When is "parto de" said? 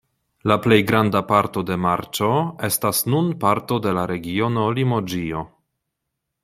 1.31-1.77, 3.45-3.95